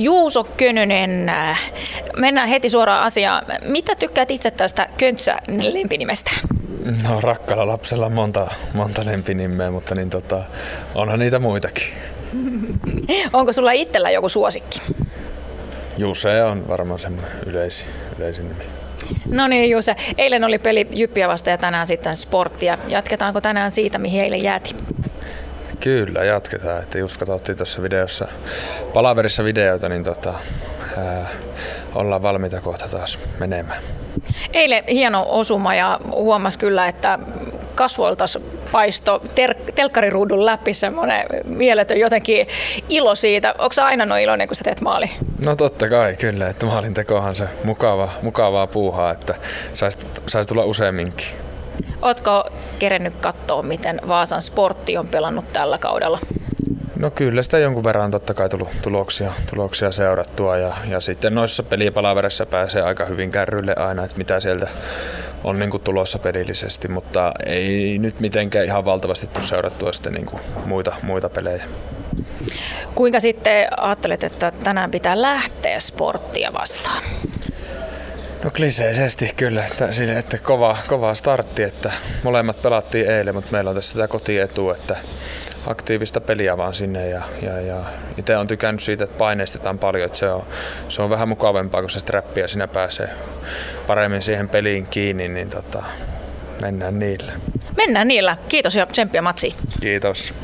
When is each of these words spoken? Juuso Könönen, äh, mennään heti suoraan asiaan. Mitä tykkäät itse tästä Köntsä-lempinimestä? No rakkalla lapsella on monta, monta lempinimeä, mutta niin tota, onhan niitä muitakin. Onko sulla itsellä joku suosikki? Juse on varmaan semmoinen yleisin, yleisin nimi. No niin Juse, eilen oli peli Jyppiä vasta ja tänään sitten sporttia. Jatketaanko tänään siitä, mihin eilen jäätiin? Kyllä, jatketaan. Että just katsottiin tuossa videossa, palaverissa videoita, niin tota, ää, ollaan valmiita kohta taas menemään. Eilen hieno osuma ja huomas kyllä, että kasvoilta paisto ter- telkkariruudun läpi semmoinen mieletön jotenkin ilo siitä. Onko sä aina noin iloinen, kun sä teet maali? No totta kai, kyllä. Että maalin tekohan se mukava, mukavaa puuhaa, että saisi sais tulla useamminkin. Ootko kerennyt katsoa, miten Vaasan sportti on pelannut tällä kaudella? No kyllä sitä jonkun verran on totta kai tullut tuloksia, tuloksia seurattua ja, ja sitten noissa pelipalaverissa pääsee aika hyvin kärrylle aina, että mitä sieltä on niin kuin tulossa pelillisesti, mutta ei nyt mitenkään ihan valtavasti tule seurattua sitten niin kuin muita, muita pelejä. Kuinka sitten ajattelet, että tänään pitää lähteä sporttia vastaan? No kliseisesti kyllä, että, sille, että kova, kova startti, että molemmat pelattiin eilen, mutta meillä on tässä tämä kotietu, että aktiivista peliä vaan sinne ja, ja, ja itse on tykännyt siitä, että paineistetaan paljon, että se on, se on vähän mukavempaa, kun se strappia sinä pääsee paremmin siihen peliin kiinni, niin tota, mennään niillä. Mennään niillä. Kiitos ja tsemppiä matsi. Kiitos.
Juuso 0.00 0.44
Könönen, 0.44 1.28
äh, 1.28 1.72
mennään 2.16 2.48
heti 2.48 2.70
suoraan 2.70 3.02
asiaan. 3.02 3.46
Mitä 3.64 3.94
tykkäät 3.94 4.30
itse 4.30 4.50
tästä 4.50 4.88
Köntsä-lempinimestä? 4.98 6.30
No 7.08 7.20
rakkalla 7.20 7.66
lapsella 7.66 8.06
on 8.06 8.12
monta, 8.12 8.50
monta 8.74 9.04
lempinimeä, 9.04 9.70
mutta 9.70 9.94
niin 9.94 10.10
tota, 10.10 10.44
onhan 10.94 11.18
niitä 11.18 11.38
muitakin. 11.38 11.86
Onko 13.32 13.52
sulla 13.52 13.72
itsellä 13.72 14.10
joku 14.10 14.28
suosikki? 14.28 14.80
Juse 15.98 16.42
on 16.42 16.68
varmaan 16.68 17.00
semmoinen 17.00 17.32
yleisin, 17.46 17.86
yleisin 18.18 18.48
nimi. 18.48 18.64
No 19.26 19.48
niin 19.48 19.70
Juse, 19.70 19.96
eilen 20.18 20.44
oli 20.44 20.58
peli 20.58 20.88
Jyppiä 20.92 21.28
vasta 21.28 21.50
ja 21.50 21.58
tänään 21.58 21.86
sitten 21.86 22.16
sporttia. 22.16 22.78
Jatketaanko 22.88 23.40
tänään 23.40 23.70
siitä, 23.70 23.98
mihin 23.98 24.22
eilen 24.22 24.42
jäätiin? 24.42 24.76
Kyllä, 25.80 26.24
jatketaan. 26.24 26.82
Että 26.82 26.98
just 26.98 27.16
katsottiin 27.16 27.56
tuossa 27.56 27.82
videossa, 27.82 28.28
palaverissa 28.94 29.44
videoita, 29.44 29.88
niin 29.88 30.04
tota, 30.04 30.34
ää, 30.98 31.26
ollaan 31.94 32.22
valmiita 32.22 32.60
kohta 32.60 32.88
taas 32.88 33.18
menemään. 33.38 33.82
Eilen 34.52 34.84
hieno 34.88 35.26
osuma 35.28 35.74
ja 35.74 36.00
huomas 36.10 36.56
kyllä, 36.56 36.88
että 36.88 37.18
kasvoilta 37.74 38.24
paisto 38.72 39.22
ter- 39.34 39.54
telkkariruudun 39.74 40.46
läpi 40.46 40.74
semmoinen 40.74 41.26
mieletön 41.44 42.00
jotenkin 42.00 42.46
ilo 42.88 43.14
siitä. 43.14 43.54
Onko 43.58 43.72
sä 43.72 43.84
aina 43.86 44.06
noin 44.06 44.22
iloinen, 44.22 44.48
kun 44.48 44.56
sä 44.56 44.64
teet 44.64 44.80
maali? 44.80 45.10
No 45.46 45.56
totta 45.56 45.88
kai, 45.88 46.16
kyllä. 46.16 46.48
Että 46.48 46.66
maalin 46.66 46.94
tekohan 46.94 47.36
se 47.36 47.44
mukava, 47.64 48.08
mukavaa 48.22 48.66
puuhaa, 48.66 49.10
että 49.10 49.34
saisi 49.74 49.98
sais 50.26 50.46
tulla 50.46 50.64
useamminkin. 50.64 51.26
Ootko 52.02 52.44
kerennyt 52.80 53.14
katsoa, 53.20 53.62
miten 53.62 54.00
Vaasan 54.08 54.42
sportti 54.42 54.98
on 54.98 55.08
pelannut 55.08 55.52
tällä 55.52 55.78
kaudella? 55.78 56.18
No 56.98 57.10
kyllä 57.10 57.42
sitä 57.42 57.58
jonkun 57.58 57.84
verran 57.84 58.04
on 58.04 58.10
totta 58.10 58.34
kai 58.34 58.48
tullut 58.48 58.68
tuloksia, 58.82 59.32
tuloksia 59.50 59.92
seurattua 59.92 60.56
ja, 60.56 60.76
ja 60.88 61.00
sitten 61.00 61.34
noissa 61.34 61.62
pelipalaverissa 61.62 62.46
pääsee 62.46 62.82
aika 62.82 63.04
hyvin 63.04 63.30
kärrylle 63.30 63.74
aina, 63.76 64.04
että 64.04 64.18
mitä 64.18 64.40
sieltä 64.40 64.68
on 65.44 65.58
niin 65.58 65.70
kuin 65.70 65.82
tulossa 65.82 66.18
pelillisesti, 66.18 66.88
mutta 66.88 67.32
ei 67.46 67.98
nyt 67.98 68.20
mitenkään 68.20 68.64
ihan 68.64 68.84
valtavasti 68.84 69.26
tule 69.26 69.44
seurattua 69.44 69.92
sitten 69.92 70.12
niin 70.12 70.26
kuin 70.26 70.42
muita, 70.66 70.96
muita 71.02 71.28
pelejä. 71.28 71.64
Kuinka 72.94 73.20
sitten 73.20 73.66
ajattelet, 73.76 74.24
että 74.24 74.52
tänään 74.64 74.90
pitää 74.90 75.22
lähteä 75.22 75.80
sporttia 75.80 76.52
vastaan? 76.52 77.02
No 78.44 78.50
kliseisesti 78.50 79.30
kyllä, 79.36 79.66
että, 79.66 79.92
sille, 79.92 80.18
että 80.18 80.38
kova, 80.38 80.78
kova 80.88 81.14
startti, 81.14 81.62
että 81.62 81.92
molemmat 82.22 82.62
pelattiin 82.62 83.10
eilen, 83.10 83.34
mutta 83.34 83.52
meillä 83.52 83.70
on 83.70 83.76
tässä 83.76 83.94
tämä 83.94 84.08
kotietu, 84.08 84.70
että 84.70 84.96
aktiivista 85.66 86.20
peliä 86.20 86.56
vaan 86.56 86.74
sinne 86.74 87.08
ja, 87.08 87.22
ja, 87.42 87.60
ja 87.60 87.84
itse 88.18 88.36
on 88.36 88.46
tykännyt 88.46 88.82
siitä, 88.82 89.04
että 89.04 89.18
paineistetaan 89.18 89.78
paljon, 89.78 90.06
että 90.06 90.18
se 90.18 90.30
on, 90.30 90.46
se 90.88 91.02
on 91.02 91.10
vähän 91.10 91.28
mukavempaa, 91.28 91.80
kun 91.80 91.90
se 91.90 92.00
strappia 92.00 92.48
sinä 92.48 92.68
pääsee 92.68 93.08
paremmin 93.86 94.22
siihen 94.22 94.48
peliin 94.48 94.86
kiinni, 94.86 95.28
niin 95.28 95.50
tota, 95.50 95.82
mennään 96.62 96.98
niillä. 96.98 97.32
Mennään 97.76 98.08
niillä. 98.08 98.36
Kiitos 98.48 98.74
ja 98.74 98.86
tsemppiä 98.86 99.22
matsi. 99.22 99.54
Kiitos. 99.80 100.34